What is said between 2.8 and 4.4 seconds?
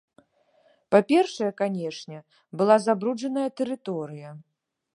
забруджаная тэрыторыя.